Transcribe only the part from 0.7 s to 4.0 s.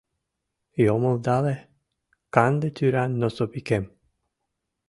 Йомылдале канде тӱран носовикем.